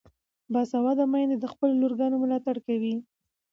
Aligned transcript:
باسواده 0.53 1.05
میندې 1.11 1.37
د 1.39 1.45
خپلو 1.53 1.73
لورګانو 1.81 2.21
ملاتړ 2.23 2.55
کوي. 2.67 2.95